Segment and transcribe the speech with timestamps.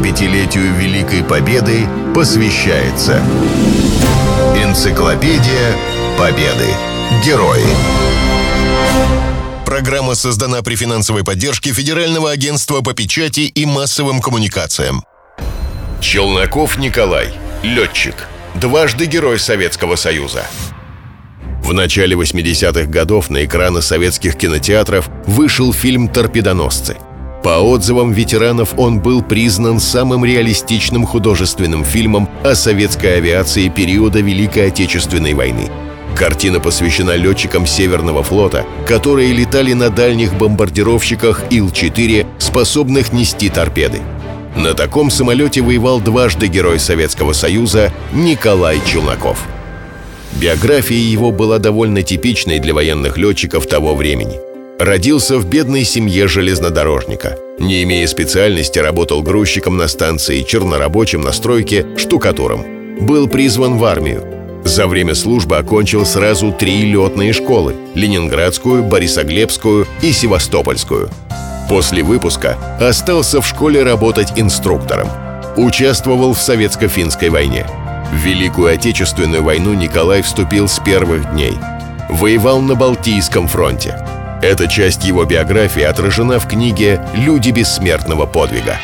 [0.00, 3.22] 75-летию Великой Победы посвящается
[4.56, 5.76] Энциклопедия
[6.18, 6.68] Победы.
[7.24, 7.64] Герои.
[9.66, 15.04] Программа создана при финансовой поддержке Федерального агентства по печати и массовым коммуникациям.
[16.00, 17.28] Челноков Николай.
[17.62, 18.14] Летчик.
[18.54, 20.46] Дважды Герой Советского Союза.
[21.62, 26.96] В начале 80-х годов на экраны советских кинотеатров вышел фильм «Торпедоносцы».
[27.42, 34.68] По отзывам ветеранов он был признан самым реалистичным художественным фильмом о советской авиации периода Великой
[34.68, 35.70] Отечественной войны.
[36.14, 44.00] Картина посвящена летчикам Северного флота, которые летали на дальних бомбардировщиках Ил-4, способных нести торпеды.
[44.54, 49.46] На таком самолете воевал дважды Герой Советского Союза Николай Челноков.
[50.32, 54.40] Биография его была довольно типичной для военных летчиков того времени–
[54.80, 57.36] Родился в бедной семье железнодорожника.
[57.58, 62.64] Не имея специальности, работал грузчиком на станции, чернорабочим на стройке, штукатуром.
[62.98, 64.24] Был призван в армию.
[64.64, 71.10] За время службы окончил сразу три летные школы– Ленинградскую, Борисоглебскую и Севастопольскую.
[71.68, 75.08] После выпуска остался в школе работать инструктором.
[75.58, 77.66] Участвовал в Советско-финской войне.
[78.14, 81.52] В Великую Отечественную войну Николай вступил с первых дней.
[82.08, 83.94] Воевал на Балтийском фронте–
[84.42, 88.78] эта часть его биографии отражена в книге «Люди бессмертного подвига».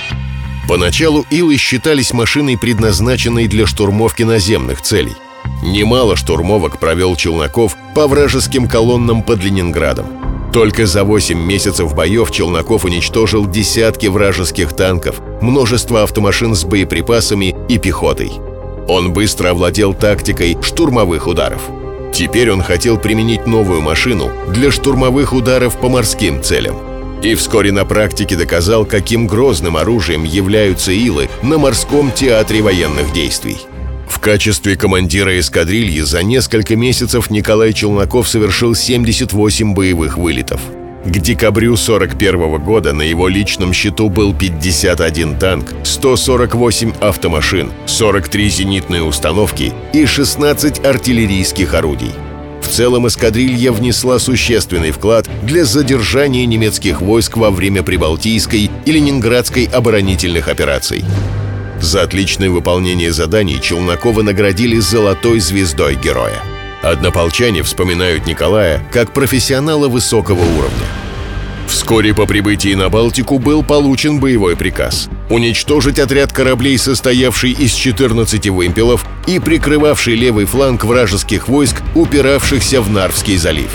[0.68, 5.14] Поначалу Илы считались машиной, предназначенной для штурмовки наземных целей.
[5.62, 10.06] Немало штурмовок провел Челноков по вражеским колоннам под Ленинградом.
[10.52, 17.78] Только за 8 месяцев боев Челноков уничтожил десятки вражеских танков, множество автомашин с боеприпасами и
[17.78, 18.32] пехотой.
[18.88, 21.62] Он быстро овладел тактикой штурмовых ударов–
[22.17, 26.78] Теперь он хотел применить новую машину для штурмовых ударов по морским целям.
[27.22, 33.59] И вскоре на практике доказал, каким грозным оружием являются илы на морском театре военных действий.
[34.09, 40.62] В качестве командира эскадрильи за несколько месяцев Николай Челноков совершил 78 боевых вылетов–
[41.06, 49.03] к декабрю 41 года на его личном счету был 51 танк, 148 автомашин, 43 зенитные
[49.03, 52.11] установки и 16 артиллерийских орудий.
[52.61, 59.65] В целом эскадрилья внесла существенный вклад для задержания немецких войск во время Прибалтийской и Ленинградской
[59.65, 61.05] оборонительных операций.
[61.81, 66.43] За отличное выполнение заданий Челнокова наградили золотой звездой героя.
[66.91, 70.86] Однополчане вспоминают Николая как профессионала высокого уровня.
[71.66, 78.48] Вскоре по прибытии на Балтику был получен боевой приказ уничтожить отряд кораблей, состоявший из 14
[78.50, 83.70] вымпелов и прикрывавший левый фланг вражеских войск, упиравшихся в Нарвский залив.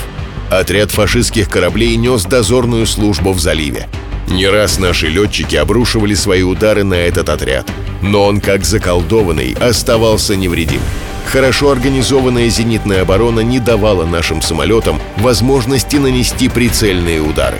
[0.50, 3.88] Отряд фашистских кораблей нес дозорную службу в заливе.
[4.28, 7.70] Не раз наши летчики обрушивали свои удары на этот отряд,
[8.00, 10.80] но он, как заколдованный, оставался невредим.
[11.26, 17.58] Хорошо организованная зенитная оборона не давала нашим самолетам возможности нанести прицельные удары.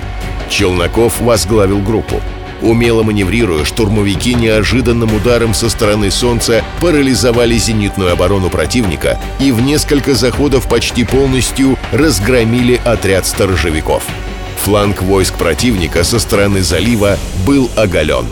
[0.51, 2.21] Челноков возглавил группу.
[2.61, 10.15] Умело маневрируя, штурмовики неожиданным ударом со стороны Солнца парализовали зенитную оборону противника и в несколько
[10.15, 14.05] заходов почти полностью разгромили отряд сторожевиков.
[14.59, 18.27] Фланг войск противника со стороны залива был оголен.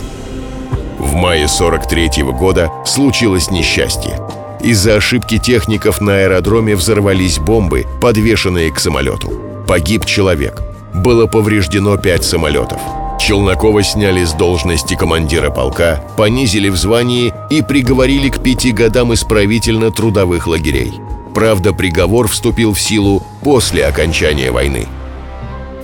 [0.99, 4.17] В мае 43 -го года случилось несчастье.
[4.63, 9.33] Из-за ошибки техников на аэродроме взорвались бомбы, подвешенные к самолету.
[9.67, 10.61] Погиб человек.
[10.93, 12.81] Было повреждено пять самолетов.
[13.19, 20.47] Челнокова сняли с должности командира полка, понизили в звании и приговорили к пяти годам исправительно-трудовых
[20.47, 20.93] лагерей.
[21.35, 24.87] Правда, приговор вступил в силу после окончания войны.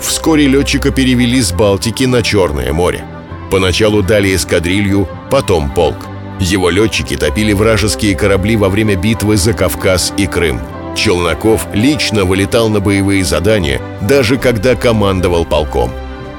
[0.01, 3.05] Вскоре летчика перевели с Балтики на Черное море.
[3.51, 5.97] Поначалу дали эскадрилью, потом полк–
[6.41, 10.61] его летчики топили вражеские корабли во время битвы за Кавказ и Крым.
[10.95, 15.91] Челноков лично вылетал на боевые задания, даже когда командовал полком.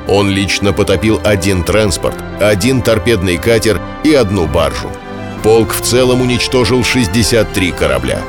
[0.08, 4.90] Он лично потопил один транспорт, один торпедный катер и одну баржу.
[5.44, 8.22] Полк в целом уничтожил 63 корабля.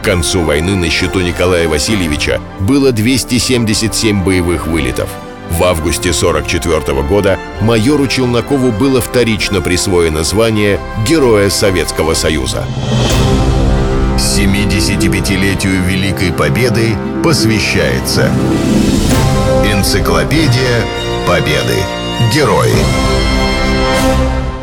[0.00, 5.08] К концу войны на счету Николая Васильевича было 277 боевых вылетов–
[5.50, 12.64] в августе 1944 года майору Челнокову было вторично присвоено звание Героя Советского Союза.
[14.16, 18.30] 75-летию Великой Победы посвящается
[19.64, 20.84] Энциклопедия
[21.26, 21.76] Победы.
[22.32, 22.72] Герои.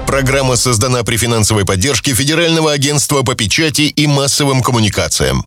[0.07, 5.45] Программа создана при финансовой поддержке Федерального агентства по печати и массовым коммуникациям.